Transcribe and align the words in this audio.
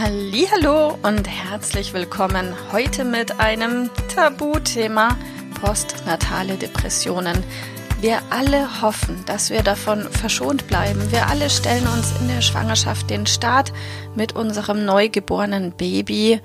Hallo 0.00 0.96
und 1.02 1.26
herzlich 1.26 1.92
willkommen 1.92 2.54
heute 2.70 3.04
mit 3.04 3.40
einem 3.40 3.90
Tabuthema 4.14 5.16
postnatale 5.60 6.56
Depressionen. 6.56 7.42
Wir 8.00 8.20
alle 8.30 8.80
hoffen, 8.80 9.24
dass 9.26 9.50
wir 9.50 9.64
davon 9.64 10.02
verschont 10.04 10.68
bleiben. 10.68 11.10
Wir 11.10 11.26
alle 11.26 11.50
stellen 11.50 11.88
uns 11.88 12.12
in 12.20 12.28
der 12.28 12.42
Schwangerschaft 12.42 13.10
den 13.10 13.26
Start 13.26 13.72
mit 14.14 14.36
unserem 14.36 14.84
neugeborenen 14.84 15.72
Baby 15.72 16.40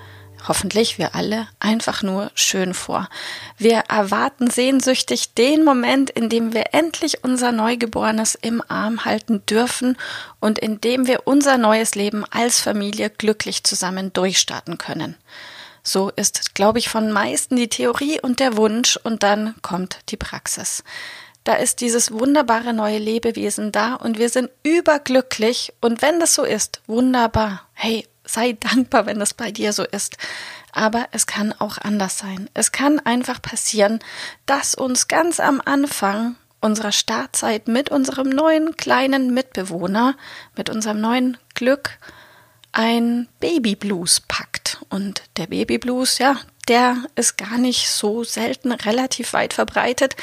hoffentlich 0.47 0.97
wir 0.97 1.15
alle, 1.15 1.47
einfach 1.59 2.03
nur 2.03 2.31
schön 2.35 2.73
vor. 2.73 3.09
Wir 3.57 3.83
erwarten 3.89 4.49
sehnsüchtig 4.49 5.33
den 5.33 5.63
Moment, 5.63 6.09
in 6.09 6.30
dem 6.30 6.53
wir 6.53 6.73
endlich 6.73 7.23
unser 7.23 7.52
Neugeborenes 7.52 8.36
im 8.36 8.61
Arm 8.67 9.05
halten 9.05 9.45
dürfen 9.45 9.97
und 10.39 10.59
in 10.59 10.81
dem 10.81 11.08
wir 11.08 11.27
unser 11.27 11.58
neues 11.58 11.95
Leben 11.95 12.25
als 12.30 12.59
Familie 12.59 13.09
glücklich 13.09 13.64
zusammen 13.64 14.14
durchstarten 14.14 14.77
können. 14.77 15.16
So 15.83 16.09
ist, 16.16 16.55
glaube 16.55 16.80
ich, 16.80 16.88
von 16.88 17.11
meisten 17.11 17.58
die 17.58 17.67
Theorie 17.67 18.19
und 18.21 18.39
der 18.39 18.55
Wunsch 18.55 18.97
und 18.97 19.21
dann 19.21 19.55
kommt 19.61 19.99
die 20.09 20.17
Praxis. 20.17 20.83
Da 21.44 21.55
ist 21.55 21.81
dieses 21.81 22.11
wunderbare 22.11 22.73
neue 22.73 22.99
Lebewesen 22.99 23.73
da 23.73 23.95
und 23.95 24.17
wir 24.17 24.30
sind 24.30 24.49
überglücklich 24.64 25.73
und 25.81 26.02
wenn 26.02 26.21
das 26.21 26.36
so 26.36 26.44
ist, 26.44 26.81
wunderbar. 26.88 27.67
Hey, 27.73 28.08
sei 28.25 28.53
dankbar, 28.53 29.05
wenn 29.05 29.19
das 29.19 29.33
bei 29.33 29.52
dir 29.52 29.73
so 29.73 29.83
ist. 29.83 30.17
Aber 30.71 31.07
es 31.11 31.27
kann 31.27 31.53
auch 31.53 31.77
anders 31.77 32.17
sein. 32.17 32.49
Es 32.53 32.71
kann 32.71 32.99
einfach 32.99 33.41
passieren, 33.41 33.99
dass 34.45 34.75
uns 34.75 35.07
ganz 35.07 35.39
am 35.39 35.61
Anfang 35.63 36.35
unserer 36.61 36.91
Startzeit 36.91 37.67
mit 37.67 37.89
unserem 37.89 38.30
neuen 38.30 38.77
kleinen 38.77 39.33
Mitbewohner, 39.33 40.15
mit 40.55 40.69
unserem 40.69 41.02
neuen 41.02 41.38
Glück, 41.53 41.99
ein 42.71 43.27
Babyblues 43.39 44.21
packt. 44.21 44.81
Und 44.89 45.23
der 45.37 45.47
Babyblues, 45.47 46.17
ja, 46.17 46.37
der 46.67 46.97
ist 47.15 47.37
gar 47.37 47.58
nicht 47.58 47.89
so 47.89 48.23
selten 48.23 48.71
relativ 48.71 49.33
weit 49.33 49.53
verbreitet, 49.53 50.15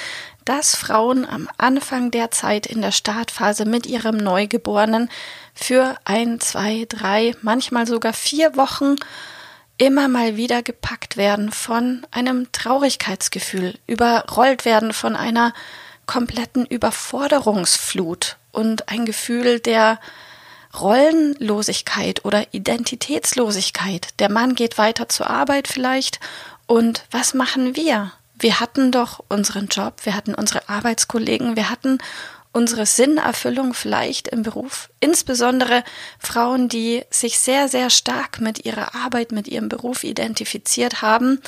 dass 0.45 0.75
Frauen 0.75 1.25
am 1.25 1.49
Anfang 1.59 2.11
der 2.11 2.31
Zeit 2.31 2.67
in 2.67 2.83
der 2.83 2.93
Startphase 2.93 3.65
mit 3.65 3.87
ihrem 3.87 4.17
Neugeborenen 4.17 5.11
für 5.55 5.97
ein, 6.05 6.41
zwei, 6.41 6.87
drei, 6.89 7.35
manchmal 7.43 7.87
sogar 7.87 8.13
vier 8.13 8.57
Wochen 8.57 8.97
immer 9.79 10.09
mal 10.09 10.37
wieder 10.37 10.63
gepackt 10.63 11.17
werden 11.17 11.53
von 11.53 12.07
einem 12.11 12.53
Traurigkeitsgefühl, 12.53 13.79
überrollt 13.87 14.65
werden 14.65 14.93
von 14.93 15.17
einer 15.17 15.55
kompletten 16.07 16.67
Überforderungsflut 16.67 18.37
und 18.53 18.89
ein 18.89 19.07
Gefühl 19.07 19.61
der 19.61 19.99
Rollenlosigkeit 20.79 22.25
oder 22.25 22.53
Identitätslosigkeit. 22.53 24.09
Der 24.19 24.31
Mann 24.31 24.55
geht 24.55 24.79
weiter 24.79 25.09
zur 25.09 25.31
Arbeit 25.31 25.67
vielleicht 25.67 26.21
und 26.67 27.05
was 27.11 27.35
machen 27.35 27.75
wir? 27.75 28.13
Wir 28.41 28.59
hatten 28.59 28.91
doch 28.91 29.23
unseren 29.29 29.69
Job, 29.69 29.95
wir 30.05 30.15
hatten 30.15 30.35
unsere 30.35 30.69
Arbeitskollegen, 30.69 31.57
wir 31.57 31.71
hatten 31.71 31.99
unsere 32.53 32.87
Sinnerfüllung 32.87 33.75
vielleicht 33.75 34.29
im 34.29 34.43
Beruf, 34.43 34.91
insbesondere 34.99 35.85
Frauen, 36.19 36.69
die 36.69 37.03
sich 37.11 37.39
sehr, 37.39 37.69
sehr 37.69 37.91
stark 37.91 38.41
mit 38.41 38.65
ihrer 38.65 38.95
Arbeit, 38.95 39.31
mit 39.31 39.47
ihrem 39.47 39.69
Beruf 39.69 40.03
identifiziert 40.03 41.03
haben, 41.03 41.41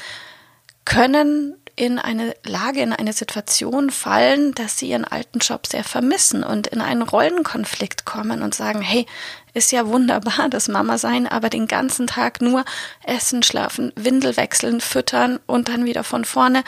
können 0.84 1.56
in 1.74 1.98
eine 1.98 2.34
Lage, 2.44 2.80
in 2.80 2.92
eine 2.92 3.12
Situation 3.12 3.90
fallen, 3.90 4.54
dass 4.54 4.78
sie 4.78 4.90
ihren 4.90 5.04
alten 5.04 5.38
Job 5.38 5.66
sehr 5.66 5.84
vermissen 5.84 6.44
und 6.44 6.66
in 6.66 6.80
einen 6.80 7.02
Rollenkonflikt 7.02 8.04
kommen 8.04 8.42
und 8.42 8.54
sagen, 8.54 8.82
hey, 8.82 9.06
ist 9.54 9.72
ja 9.72 9.86
wunderbar, 9.86 10.48
das 10.50 10.68
Mama 10.68 10.98
sein, 10.98 11.26
aber 11.26 11.48
den 11.48 11.66
ganzen 11.66 12.06
Tag 12.06 12.40
nur 12.42 12.64
essen, 13.04 13.42
schlafen, 13.42 13.92
Windel 13.96 14.36
wechseln, 14.36 14.80
füttern 14.80 15.40
und 15.46 15.68
dann 15.68 15.84
wieder 15.84 16.04
von 16.04 16.24
vorne 16.24 16.62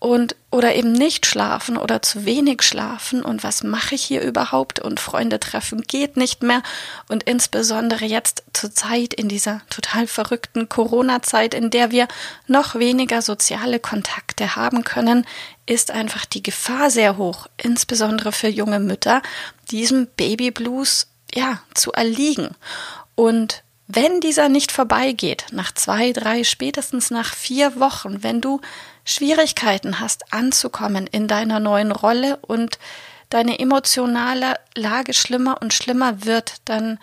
und 0.00 0.34
oder 0.50 0.74
eben 0.74 0.92
nicht 0.92 1.26
schlafen 1.26 1.76
oder 1.76 2.00
zu 2.00 2.24
wenig 2.24 2.62
schlafen. 2.62 3.22
Und 3.22 3.44
was 3.44 3.62
mache 3.62 3.94
ich 3.94 4.02
hier 4.02 4.22
überhaupt? 4.22 4.80
Und 4.80 4.98
Freunde 4.98 5.38
treffen 5.38 5.82
geht 5.82 6.16
nicht 6.16 6.42
mehr. 6.42 6.62
Und 7.08 7.22
insbesondere 7.24 8.06
jetzt 8.06 8.42
zur 8.54 8.74
Zeit 8.74 9.12
in 9.12 9.28
dieser 9.28 9.60
total 9.68 10.06
verrückten 10.06 10.70
Corona 10.70 11.22
Zeit, 11.22 11.52
in 11.52 11.70
der 11.70 11.90
wir 11.90 12.08
noch 12.46 12.74
weniger 12.76 13.20
soziale 13.20 13.78
Kontakte 13.78 14.56
haben 14.56 14.84
können, 14.84 15.26
ist 15.66 15.90
einfach 15.90 16.24
die 16.24 16.42
Gefahr 16.42 16.90
sehr 16.90 17.18
hoch, 17.18 17.46
insbesondere 17.58 18.32
für 18.32 18.48
junge 18.48 18.80
Mütter, 18.80 19.22
diesem 19.70 20.08
Baby 20.16 20.50
Blues 20.50 21.08
ja 21.32 21.60
zu 21.74 21.92
erliegen. 21.92 22.56
Und 23.14 23.62
wenn 23.92 24.20
dieser 24.20 24.48
nicht 24.48 24.70
vorbeigeht, 24.70 25.46
nach 25.50 25.72
zwei, 25.72 26.12
drei, 26.12 26.44
spätestens 26.44 27.10
nach 27.10 27.34
vier 27.34 27.80
Wochen, 27.80 28.22
wenn 28.22 28.40
du 28.40 28.60
Schwierigkeiten 29.04 29.98
hast 29.98 30.32
anzukommen 30.32 31.06
in 31.06 31.26
deiner 31.26 31.58
neuen 31.58 31.90
Rolle 31.90 32.38
und 32.42 32.78
deine 33.30 33.58
emotionale 33.58 34.54
Lage 34.76 35.12
schlimmer 35.12 35.60
und 35.60 35.74
schlimmer 35.74 36.24
wird, 36.24 36.56
dann 36.66 37.00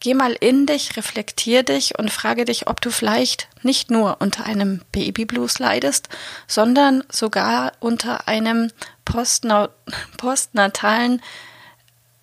geh 0.00 0.14
mal 0.14 0.32
in 0.32 0.66
dich, 0.66 0.96
reflektier 0.96 1.62
dich 1.62 1.98
und 1.98 2.10
frage 2.10 2.44
dich, 2.44 2.66
ob 2.66 2.80
du 2.80 2.90
vielleicht 2.90 3.48
nicht 3.62 3.90
nur 3.90 4.16
unter 4.20 4.44
einem 4.44 4.82
Babyblues 4.92 5.58
leidest, 5.58 6.08
sondern 6.46 7.04
sogar 7.10 7.72
unter 7.80 8.28
einem 8.28 8.70
postnatalen 9.04 11.22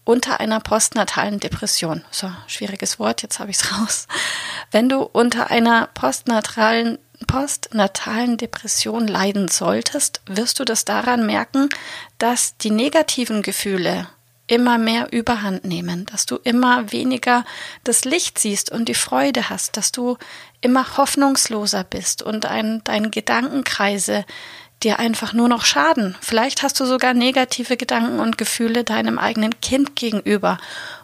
unter 0.06 0.40
einer 0.40 0.62
postnatalen 0.62 1.40
Depression. 1.40 2.06
So, 2.12 2.32
schwieriges 2.48 3.00
Wort, 3.00 3.22
jetzt 3.22 3.40
habe 3.40 3.52
ich 3.52 3.58
es 3.58 3.72
raus. 3.78 4.08
Wenn 4.72 4.88
du 4.88 5.02
unter 5.02 5.52
einer 5.52 5.88
postnatalen 5.94 7.00
postnatalen 7.28 8.38
Depression 8.38 9.08
leiden 9.08 9.48
solltest, 9.48 10.22
wirst 10.28 10.60
du 10.60 10.66
das 10.66 10.84
daran 10.84 11.26
merken, 11.26 11.70
dass 12.18 12.58
die 12.58 12.72
negativen 12.72 13.42
Gefühle 13.42 14.08
immer 14.48 14.78
mehr 14.78 15.12
Überhand 15.12 15.66
nehmen, 15.66 16.06
dass 16.06 16.26
du 16.26 16.36
immer 16.36 16.92
weniger 16.92 17.46
das 17.84 18.06
Licht 18.06 18.38
siehst 18.38 18.72
und 18.72 18.88
die 18.88 18.94
Freude 18.94 19.50
hast, 19.50 19.76
dass 19.76 19.92
du 19.92 20.18
immer 20.62 20.98
hoffnungsloser 20.98 21.84
bist 21.84 22.22
und 22.22 22.46
ein, 22.46 22.84
deine 22.84 23.10
Gedankenkreise 23.10 24.26
dir 24.84 25.00
einfach 25.00 25.34
nur 25.34 25.48
noch 25.48 25.66
schaden. 25.66 26.16
Vielleicht 26.22 26.64
hast 26.64 26.80
du 26.80 26.86
sogar 26.86 27.14
negative 27.14 27.78
Gedanken 27.78 28.20
und 28.20 28.38
Gefühle 28.38 28.84
deinem 28.84 29.18
eigenen 29.18 29.60
Kind 29.62 29.96
gegenüber 29.96 30.58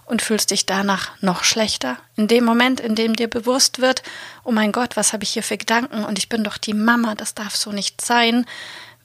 und 0.05 0.21
fühlst 0.21 0.51
dich 0.51 0.65
danach 0.65 1.11
noch 1.21 1.43
schlechter. 1.43 1.97
In 2.17 2.27
dem 2.27 2.43
Moment, 2.43 2.79
in 2.79 2.95
dem 2.95 3.15
dir 3.15 3.29
bewusst 3.29 3.79
wird, 3.79 4.03
oh 4.43 4.51
mein 4.51 4.71
Gott, 4.71 4.97
was 4.97 5.13
habe 5.13 5.23
ich 5.23 5.31
hier 5.31 5.43
für 5.43 5.57
Gedanken 5.57 6.03
und 6.03 6.17
ich 6.17 6.29
bin 6.29 6.43
doch 6.43 6.57
die 6.57 6.73
Mama, 6.73 7.15
das 7.15 7.33
darf 7.33 7.55
so 7.55 7.71
nicht 7.71 8.01
sein, 8.01 8.45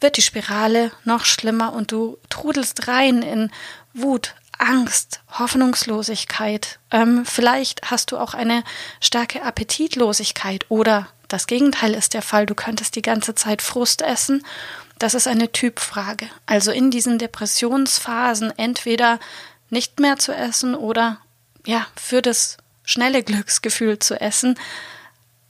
wird 0.01 0.17
die 0.17 0.23
Spirale 0.23 0.91
noch 1.05 1.25
schlimmer 1.25 1.73
und 1.73 1.93
du 1.93 2.19
trudelst 2.29 2.89
rein 2.89 3.23
in 3.23 3.51
Wut, 3.95 4.35
Angst, 4.59 5.21
Hoffnungslosigkeit. 5.39 6.79
Ähm, 6.91 7.25
vielleicht 7.25 7.91
hast 7.91 8.11
du 8.11 8.19
auch 8.19 8.35
eine 8.35 8.65
starke 9.01 9.43
Appetitlosigkeit 9.43 10.67
oder 10.69 11.09
das 11.29 11.47
Gegenteil 11.47 11.95
ist 11.95 12.15
der 12.15 12.23
Fall, 12.23 12.47
du 12.47 12.55
könntest 12.55 12.97
die 12.97 13.03
ganze 13.03 13.35
Zeit 13.35 13.63
Frust 13.63 14.03
essen. 14.03 14.45
Das 14.99 15.15
ist 15.15 15.27
eine 15.27 15.53
Typfrage. 15.53 16.27
Also 16.47 16.71
in 16.71 16.91
diesen 16.91 17.19
Depressionsphasen 17.19 18.53
entweder 18.59 19.19
nicht 19.71 20.01
mehr 20.01 20.19
zu 20.19 20.33
essen 20.33 20.75
oder 20.75 21.19
ja, 21.65 21.87
für 21.97 22.23
das 22.23 22.57
schnelle 22.85 23.23
Glücksgefühl 23.23 23.99
zu 23.99 24.21
essen, 24.21 24.59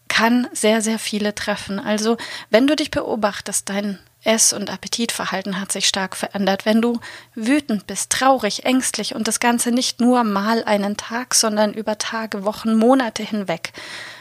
kann 0.09 0.49
sehr, 0.53 0.81
sehr 0.81 0.99
viele 0.99 1.35
treffen. 1.35 1.79
Also 1.79 2.17
wenn 2.51 2.67
du 2.67 2.75
dich 2.75 2.91
beobachtest, 2.91 3.69
dein 3.69 3.99
Ess- 4.27 4.53
und 4.53 4.71
Appetitverhalten 4.71 5.61
hat 5.61 5.71
sich 5.71 5.87
stark 5.87 6.17
verändert. 6.17 6.67
Wenn 6.67 6.83
du 6.83 7.01
wütend 7.35 7.87
bist, 7.87 8.11
traurig, 8.11 8.65
ängstlich 8.65 9.15
und 9.15 9.29
das 9.29 9.39
Ganze 9.39 9.71
nicht 9.71 10.01
nur 10.01 10.25
mal 10.25 10.65
einen 10.65 10.97
Tag, 10.97 11.35
sondern 11.35 11.73
über 11.73 11.97
Tage, 11.97 12.45
Wochen, 12.45 12.75
Monate 12.75 13.23
hinweg, 13.23 13.73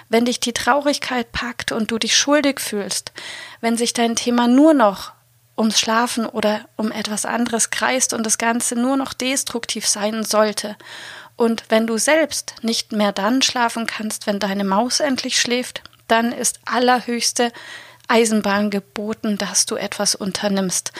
wenn 0.09 0.25
dich 0.25 0.39
die 0.39 0.53
Traurigkeit 0.53 1.31
packt 1.31 1.71
und 1.71 1.91
du 1.91 1.97
dich 1.97 2.15
schuldig 2.17 2.59
fühlst, 2.59 3.11
wenn 3.61 3.77
sich 3.77 3.93
dein 3.93 4.15
Thema 4.15 4.47
nur 4.47 4.73
noch 4.73 5.13
ums 5.57 5.79
Schlafen 5.79 6.25
oder 6.25 6.67
um 6.75 6.91
etwas 6.91 7.25
anderes 7.25 7.69
kreist 7.69 8.13
und 8.13 8.25
das 8.25 8.37
Ganze 8.37 8.75
nur 8.75 8.97
noch 8.97 9.13
destruktiv 9.13 9.87
sein 9.87 10.23
sollte. 10.23 10.75
Und 11.37 11.63
wenn 11.69 11.87
du 11.87 11.97
selbst 11.97 12.55
nicht 12.61 12.91
mehr 12.91 13.11
dann 13.11 13.41
schlafen 13.41 13.85
kannst, 13.87 14.27
wenn 14.27 14.39
deine 14.39 14.63
Maus 14.63 14.99
endlich 14.99 15.39
schläft, 15.39 15.81
dann 16.07 16.31
ist 16.31 16.59
allerhöchste 16.65 17.51
Eisenbahn 18.07 18.69
geboten, 18.69 19.37
dass 19.37 19.65
du 19.65 19.75
etwas 19.75 20.15
unternimmst. 20.15 20.91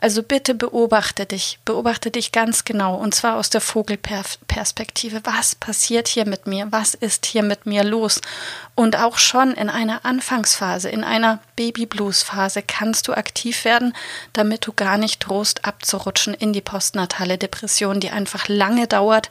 Also 0.00 0.22
bitte 0.22 0.54
beobachte 0.54 1.26
dich, 1.26 1.58
beobachte 1.64 2.10
dich 2.10 2.32
ganz 2.32 2.64
genau 2.64 2.96
und 2.96 3.14
zwar 3.14 3.36
aus 3.36 3.50
der 3.50 3.60
Vogelperspektive. 3.60 5.20
Was 5.24 5.54
passiert 5.54 6.08
hier 6.08 6.26
mit 6.26 6.46
mir? 6.46 6.68
Was 6.70 6.94
ist 6.94 7.26
hier 7.26 7.42
mit 7.42 7.66
mir 7.66 7.84
los? 7.84 8.20
Und 8.74 8.96
auch 8.96 9.18
schon 9.18 9.52
in 9.52 9.68
einer 9.68 10.04
Anfangsphase, 10.04 10.88
in 10.88 11.04
einer 11.04 11.40
Babyblues-Phase 11.56 12.62
kannst 12.62 13.08
du 13.08 13.12
aktiv 13.12 13.64
werden, 13.64 13.94
damit 14.32 14.66
du 14.66 14.72
gar 14.72 14.96
nicht 14.96 15.18
drohst 15.20 15.64
abzurutschen 15.64 16.34
in 16.34 16.52
die 16.52 16.60
postnatale 16.60 17.38
Depression, 17.38 18.00
die 18.00 18.10
einfach 18.10 18.48
lange 18.48 18.86
dauert 18.86 19.30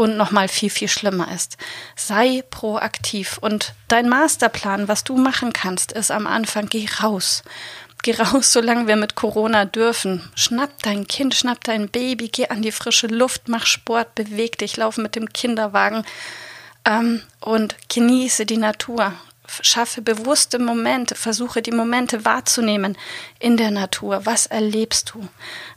und 0.00 0.16
nochmal 0.16 0.48
viel, 0.48 0.70
viel 0.70 0.88
schlimmer 0.88 1.30
ist. 1.30 1.58
Sei 1.94 2.42
proaktiv 2.48 3.36
und 3.38 3.74
dein 3.86 4.08
Masterplan, 4.08 4.88
was 4.88 5.04
du 5.04 5.18
machen 5.18 5.52
kannst, 5.52 5.92
ist 5.92 6.10
am 6.10 6.26
Anfang, 6.26 6.70
geh 6.70 6.88
raus. 7.02 7.42
Geh 8.02 8.14
raus, 8.14 8.50
solange 8.50 8.86
wir 8.86 8.96
mit 8.96 9.14
Corona 9.14 9.66
dürfen. 9.66 10.26
Schnapp 10.34 10.70
dein 10.82 11.06
Kind, 11.06 11.34
schnapp 11.34 11.62
dein 11.64 11.90
Baby, 11.90 12.28
geh 12.28 12.48
an 12.48 12.62
die 12.62 12.72
frische 12.72 13.08
Luft, 13.08 13.48
mach 13.48 13.66
Sport, 13.66 14.14
beweg 14.14 14.56
dich, 14.56 14.78
lauf 14.78 14.96
mit 14.96 15.16
dem 15.16 15.34
Kinderwagen 15.34 16.06
ähm, 16.86 17.20
und 17.40 17.76
genieße 17.90 18.46
die 18.46 18.56
Natur. 18.56 19.12
Schaffe 19.60 20.00
bewusste 20.00 20.58
Momente, 20.58 21.14
versuche 21.14 21.60
die 21.60 21.72
Momente 21.72 22.24
wahrzunehmen 22.24 22.96
in 23.38 23.58
der 23.58 23.70
Natur. 23.70 24.24
Was 24.24 24.46
erlebst 24.46 25.12
du? 25.12 25.28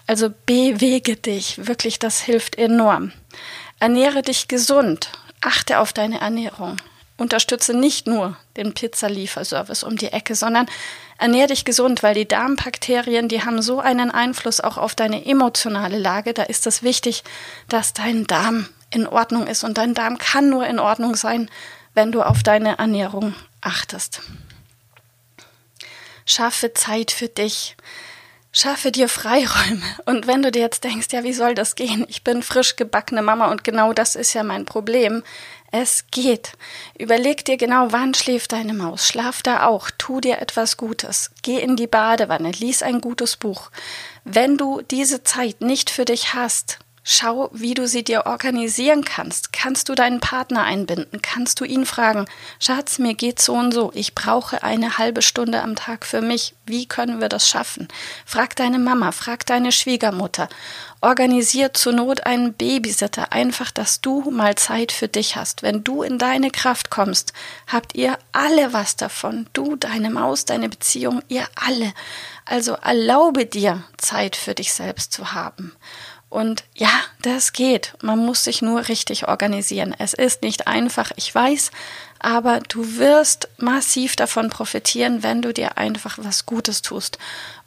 Also 0.08 0.30
bewege 0.46 1.18
dich, 1.18 1.68
wirklich, 1.68 2.00
das 2.00 2.22
hilft 2.22 2.58
enorm. 2.58 3.12
Ernähre 3.84 4.22
dich 4.22 4.48
gesund, 4.48 5.10
achte 5.42 5.80
auf 5.80 5.92
deine 5.92 6.22
Ernährung. 6.22 6.78
Unterstütze 7.18 7.74
nicht 7.74 8.08
nur 8.08 8.38
den 8.56 8.74
Pizzalieferservice 8.74 9.84
um 9.84 9.98
die 9.98 10.08
Ecke, 10.08 10.36
sondern 10.36 10.68
ernähre 11.18 11.48
dich 11.48 11.66
gesund, 11.66 12.02
weil 12.02 12.14
die 12.16 12.26
Darmbakterien, 12.26 13.28
die 13.28 13.44
haben 13.44 13.62
so 13.62 13.82
einen 13.82 14.10
Einfluss 14.10 14.62
auch 14.62 14.78
auf 14.78 14.96
deine 14.96 15.26
emotionale 15.26 16.00
Lage. 16.00 16.34
Da 16.34 16.44
ist 16.44 16.66
es 16.66 16.82
wichtig, 16.82 17.26
dass 17.68 17.92
dein 17.92 18.26
Darm 18.26 18.70
in 18.90 19.06
Ordnung 19.06 19.48
ist. 19.48 19.66
Und 19.66 19.78
dein 19.78 19.94
Darm 19.94 20.18
kann 20.18 20.50
nur 20.50 20.66
in 20.66 20.80
Ordnung 20.80 21.18
sein, 21.18 21.52
wenn 21.94 22.14
du 22.14 22.22
auf 22.22 22.42
deine 22.42 22.78
Ernährung 22.78 23.36
achtest. 23.60 24.22
Schaffe 26.26 26.74
Zeit 26.74 27.12
für 27.12 27.28
dich. 27.28 27.76
Schaffe 28.56 28.92
dir 28.92 29.10
Freiräume. 29.10 29.82
Und 30.06 30.28
wenn 30.28 30.44
du 30.44 30.52
dir 30.52 30.62
jetzt 30.62 30.84
denkst, 30.84 31.08
ja, 31.12 31.24
wie 31.24 31.34
soll 31.34 31.56
das 31.56 31.74
gehen? 31.74 32.06
Ich 32.08 32.24
bin 32.24 32.44
frisch 32.44 32.76
gebackene 32.76 33.24
Mama 33.24 33.50
und 33.50 33.64
genau 33.64 33.94
das 33.94 34.16
ist 34.16 34.34
ja 34.34 34.44
mein 34.44 34.66
Problem. 34.66 35.24
Es 35.72 36.06
geht. 36.12 36.52
Überleg 37.00 37.44
dir 37.46 37.58
genau, 37.58 37.88
wann 37.90 38.14
schläft 38.14 38.52
deine 38.52 38.76
Maus. 38.76 39.08
Schlaf 39.08 39.42
da 39.42 39.66
auch. 39.66 39.90
Tu 39.98 40.22
dir 40.22 40.38
etwas 40.38 40.78
Gutes. 40.78 41.32
Geh 41.42 41.60
in 41.60 41.76
die 41.76 41.88
Badewanne. 41.88 42.52
Lies 42.52 42.84
ein 42.84 43.02
gutes 43.02 43.38
Buch. 43.38 43.72
Wenn 44.24 44.56
du 44.56 44.82
diese 44.84 45.24
Zeit 45.24 45.62
nicht 45.62 45.90
für 45.90 46.06
dich 46.06 46.36
hast, 46.36 46.78
Schau, 47.06 47.50
wie 47.52 47.74
du 47.74 47.86
sie 47.86 48.06
dir 48.06 48.28
organisieren 48.28 49.04
kannst. 49.04 49.52
Kannst 49.52 49.90
du 49.90 49.96
deinen 49.96 50.22
Partner 50.22 50.64
einbinden? 50.64 51.22
Kannst 51.22 51.60
du 51.60 51.66
ihn 51.66 51.86
fragen, 51.86 52.28
Schatz, 52.60 52.98
mir 52.98 53.14
geht's 53.14 53.44
so 53.44 53.54
und 53.56 53.74
so. 53.74 53.92
Ich 53.94 54.16
brauche 54.16 54.64
eine 54.64 54.98
halbe 54.98 55.22
Stunde 55.22 55.62
am 55.62 55.76
Tag 55.76 56.06
für 56.06 56.22
mich. 56.22 56.56
Wie 56.66 56.86
können 56.86 57.20
wir 57.20 57.28
das 57.28 57.50
schaffen? 57.50 57.90
Frag 58.26 58.56
deine 58.56 58.80
Mama, 58.80 59.12
frag 59.12 59.46
deine 59.46 59.74
Schwiegermutter. 59.74 60.48
Organisier 61.02 61.74
zur 61.74 61.92
Not 61.92 62.26
einen 62.26 62.54
Babysitter. 62.54 63.34
Einfach, 63.34 63.72
dass 63.72 64.00
du 64.00 64.32
mal 64.32 64.56
Zeit 64.56 64.94
für 64.94 65.10
dich 65.10 65.36
hast. 65.36 65.62
Wenn 65.62 65.84
du 65.84 66.04
in 66.04 66.18
deine 66.18 66.52
Kraft 66.52 66.90
kommst, 66.90 67.34
habt 67.68 67.96
ihr 67.96 68.18
alle 68.32 68.72
was 68.72 68.96
davon. 68.96 69.48
Du, 69.52 69.76
deine 69.76 70.10
Maus, 70.10 70.46
deine 70.46 70.70
Beziehung, 70.70 71.22
ihr 71.28 71.46
alle. 71.56 71.94
Also 72.46 72.76
erlaube 72.76 73.46
dir, 73.46 73.84
Zeit 73.98 74.38
für 74.38 74.56
dich 74.56 74.72
selbst 74.72 75.12
zu 75.12 75.34
haben. 75.34 75.74
Und 76.34 76.64
ja, 76.74 76.90
das 77.22 77.54
geht. 77.54 77.94
Man 78.02 78.18
muss 78.18 78.44
sich 78.44 78.64
nur 78.64 78.88
richtig 78.88 79.28
organisieren. 79.28 79.94
Es 80.00 80.16
ist 80.16 80.42
nicht 80.42 80.66
einfach, 80.66 81.12
ich 81.16 81.34
weiß, 81.34 81.70
aber 82.18 82.60
du 82.70 82.98
wirst 82.98 83.50
massiv 83.58 84.16
davon 84.16 84.50
profitieren, 84.50 85.22
wenn 85.22 85.44
du 85.44 85.54
dir 85.54 85.78
einfach 85.78 86.18
was 86.20 86.48
Gutes 86.48 86.82
tust. 86.82 87.20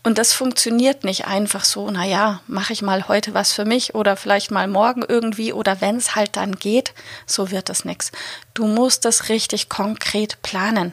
Und 0.02 0.18
das 0.18 0.32
funktioniert 0.32 1.04
nicht 1.04 1.28
einfach 1.28 1.64
so, 1.64 1.90
naja, 1.92 2.40
mache 2.48 2.72
ich 2.72 2.82
mal 2.82 3.06
heute 3.06 3.34
was 3.34 3.52
für 3.52 3.64
mich 3.64 3.94
oder 3.94 4.16
vielleicht 4.16 4.50
mal 4.50 4.66
morgen 4.66 5.04
irgendwie 5.06 5.52
oder 5.52 5.80
wenn 5.80 5.96
es 5.96 6.16
halt 6.16 6.34
dann 6.34 6.56
geht, 6.56 6.92
so 7.24 7.52
wird 7.52 7.70
es 7.70 7.84
nichts. 7.84 8.10
Du 8.52 8.66
musst 8.66 9.04
das 9.04 9.28
richtig 9.28 9.68
konkret 9.68 10.42
planen 10.42 10.92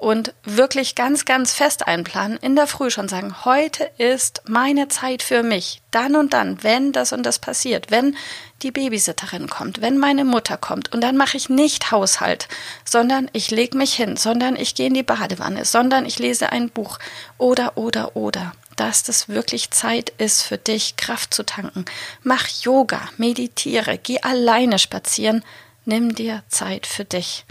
und 0.00 0.32
wirklich 0.44 0.94
ganz, 0.94 1.26
ganz 1.26 1.52
fest 1.52 1.86
einplanen, 1.86 2.38
in 2.38 2.56
der 2.56 2.66
Früh 2.66 2.90
schon 2.90 3.08
sagen, 3.08 3.44
heute 3.44 3.90
ist 3.98 4.42
meine 4.48 4.88
Zeit 4.88 5.22
für 5.22 5.42
mich, 5.42 5.82
dann 5.90 6.16
und 6.16 6.32
dann, 6.32 6.62
wenn 6.62 6.92
das 6.92 7.12
und 7.12 7.22
das 7.22 7.38
passiert, 7.38 7.90
wenn 7.90 8.16
die 8.62 8.70
Babysitterin 8.70 9.50
kommt, 9.50 9.82
wenn 9.82 9.98
meine 9.98 10.24
Mutter 10.24 10.56
kommt. 10.56 10.90
Und 10.94 11.02
dann 11.02 11.18
mache 11.18 11.36
ich 11.36 11.50
nicht 11.50 11.90
Haushalt, 11.90 12.48
sondern 12.84 13.28
ich 13.34 13.50
lege 13.50 13.76
mich 13.76 13.92
hin, 13.92 14.16
sondern 14.16 14.56
ich 14.56 14.74
gehe 14.74 14.86
in 14.86 14.94
die 14.94 15.02
Badewanne, 15.02 15.66
sondern 15.66 16.06
ich 16.06 16.18
lese 16.18 16.50
ein 16.50 16.70
Buch. 16.70 16.98
Oder, 17.36 17.76
oder, 17.76 18.16
oder. 18.16 18.52
Dass 18.76 19.02
das 19.02 19.28
wirklich 19.28 19.70
Zeit 19.70 20.08
ist 20.16 20.42
für 20.42 20.56
dich, 20.56 20.96
Kraft 20.96 21.34
zu 21.34 21.44
tanken. 21.44 21.84
Mach 22.22 22.48
Yoga, 22.62 23.02
meditiere, 23.18 23.98
geh 23.98 24.18
alleine 24.22 24.78
spazieren, 24.78 25.44
nimm 25.84 26.14
dir 26.14 26.42
Zeit 26.48 26.86
für 26.86 27.04
dich. 27.04 27.44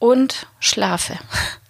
Und 0.00 0.48
schlafe. 0.58 1.16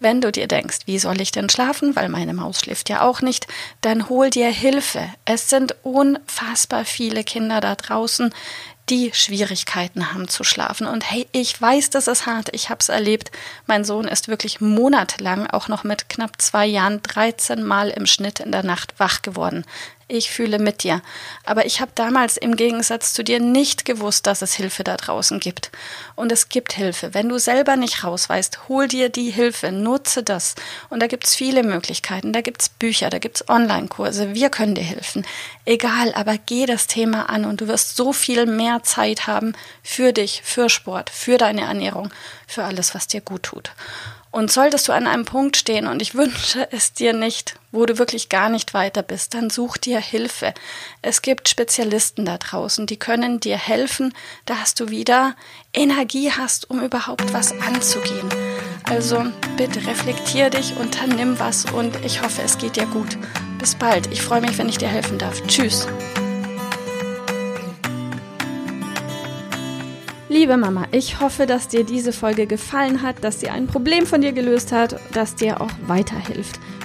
Wenn 0.00 0.20
du 0.20 0.32
dir 0.32 0.46
denkst, 0.46 0.80
wie 0.86 0.98
soll 0.98 1.20
ich 1.20 1.32
denn 1.32 1.48
schlafen, 1.48 1.96
weil 1.96 2.08
meine 2.08 2.34
Maus 2.34 2.60
schläft 2.60 2.88
ja 2.88 3.02
auch 3.02 3.20
nicht, 3.20 3.46
dann 3.80 4.08
hol 4.08 4.30
dir 4.30 4.48
Hilfe. 4.48 5.08
Es 5.24 5.50
sind 5.50 5.74
unfassbar 5.82 6.84
viele 6.84 7.24
Kinder 7.24 7.60
da 7.60 7.74
draußen, 7.74 8.32
die 8.90 9.10
Schwierigkeiten 9.12 10.12
haben 10.12 10.28
zu 10.28 10.44
schlafen. 10.44 10.86
Und 10.86 11.10
hey, 11.10 11.26
ich 11.32 11.60
weiß, 11.60 11.90
das 11.90 12.08
ist 12.08 12.26
hart. 12.26 12.48
Ich 12.52 12.70
habe 12.70 12.78
es 12.80 12.88
erlebt. 12.88 13.30
Mein 13.66 13.84
Sohn 13.84 14.08
ist 14.08 14.28
wirklich 14.28 14.60
monatelang, 14.60 15.46
auch 15.46 15.68
noch 15.68 15.84
mit 15.84 16.08
knapp 16.08 16.40
zwei 16.40 16.66
Jahren, 16.66 17.02
13 17.02 17.62
Mal 17.62 17.90
im 17.90 18.06
Schnitt 18.06 18.40
in 18.40 18.52
der 18.52 18.62
Nacht 18.62 18.94
wach 18.98 19.22
geworden 19.22 19.64
ich 20.08 20.30
fühle 20.30 20.58
mit 20.58 20.82
dir. 20.82 21.02
Aber 21.44 21.66
ich 21.66 21.80
habe 21.80 21.92
damals 21.94 22.36
im 22.36 22.56
Gegensatz 22.56 23.12
zu 23.12 23.22
dir 23.22 23.40
nicht 23.40 23.84
gewusst, 23.84 24.26
dass 24.26 24.42
es 24.42 24.54
Hilfe 24.54 24.82
da 24.82 24.96
draußen 24.96 25.38
gibt. 25.38 25.70
Und 26.16 26.32
es 26.32 26.48
gibt 26.48 26.72
Hilfe. 26.72 27.14
Wenn 27.14 27.28
du 27.28 27.38
selber 27.38 27.76
nicht 27.76 28.04
rausweist, 28.04 28.68
hol 28.68 28.88
dir 28.88 29.10
die 29.10 29.30
Hilfe, 29.30 29.70
nutze 29.70 30.22
das. 30.22 30.54
Und 30.88 31.00
da 31.00 31.06
gibt's 31.06 31.34
viele 31.34 31.62
Möglichkeiten. 31.62 32.32
Da 32.32 32.40
gibt's 32.40 32.68
Bücher, 32.70 33.10
da 33.10 33.18
gibt's 33.18 33.48
Online-Kurse. 33.48 34.34
Wir 34.34 34.48
können 34.48 34.74
dir 34.74 34.82
helfen. 34.82 35.26
Egal, 35.66 36.14
aber 36.14 36.38
geh 36.38 36.66
das 36.66 36.86
Thema 36.86 37.28
an 37.28 37.44
und 37.44 37.60
du 37.60 37.68
wirst 37.68 37.96
so 37.96 38.12
viel 38.12 38.46
mehr 38.46 38.82
Zeit 38.82 39.26
haben 39.26 39.52
für 39.82 40.12
dich, 40.12 40.40
für 40.42 40.70
Sport, 40.70 41.10
für 41.10 41.36
deine 41.36 41.62
Ernährung, 41.62 42.10
für 42.46 42.64
alles, 42.64 42.94
was 42.94 43.06
dir 43.06 43.20
gut 43.20 43.42
tut. 43.42 43.72
Und 44.30 44.52
solltest 44.52 44.88
du 44.88 44.92
an 44.92 45.06
einem 45.06 45.24
Punkt 45.24 45.56
stehen, 45.56 45.86
und 45.86 46.02
ich 46.02 46.14
wünsche 46.14 46.68
es 46.70 46.92
dir 46.92 47.12
nicht, 47.12 47.56
wo 47.72 47.86
du 47.86 47.98
wirklich 47.98 48.28
gar 48.28 48.48
nicht 48.48 48.74
weiter 48.74 49.02
bist, 49.02 49.34
dann 49.34 49.50
such 49.50 49.76
dir 49.76 50.00
Hilfe. 50.00 50.54
Es 51.02 51.22
gibt 51.22 51.48
Spezialisten 51.48 52.24
da 52.24 52.38
draußen, 52.38 52.86
die 52.86 52.98
können 52.98 53.40
dir 53.40 53.58
helfen, 53.58 54.14
dass 54.46 54.74
du 54.74 54.88
wieder 54.88 55.34
Energie 55.74 56.30
hast, 56.30 56.70
um 56.70 56.82
überhaupt 56.82 57.32
was 57.32 57.52
anzugehen. 57.60 58.28
Also 58.84 59.24
bitte 59.56 59.86
reflektier 59.86 60.50
dich, 60.50 60.76
unternimm 60.76 61.38
was 61.38 61.66
und 61.66 62.04
ich 62.04 62.22
hoffe, 62.22 62.42
es 62.42 62.58
geht 62.58 62.76
dir 62.76 62.86
gut. 62.86 63.18
Bis 63.58 63.74
bald. 63.74 64.06
Ich 64.12 64.22
freue 64.22 64.40
mich, 64.40 64.56
wenn 64.56 64.68
ich 64.68 64.78
dir 64.78 64.88
helfen 64.88 65.18
darf. 65.18 65.42
Tschüss. 65.46 65.86
Liebe 70.30 70.56
Mama, 70.56 70.86
ich 70.92 71.20
hoffe, 71.20 71.46
dass 71.46 71.68
dir 71.68 71.84
diese 71.84 72.12
Folge 72.12 72.46
gefallen 72.46 73.02
hat, 73.02 73.24
dass 73.24 73.40
sie 73.40 73.48
ein 73.48 73.66
Problem 73.66 74.06
von 74.06 74.20
dir 74.20 74.32
gelöst 74.32 74.72
hat, 74.72 75.00
das 75.12 75.34
dir 75.34 75.60
auch 75.60 75.70
weiterhilft. 75.86 76.60